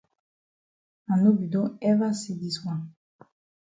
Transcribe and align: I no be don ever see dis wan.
I 1.11 1.13
no 1.21 1.29
be 1.39 1.45
don 1.53 1.67
ever 1.89 2.09
see 2.21 2.35
dis 2.41 2.57
wan. 2.65 2.79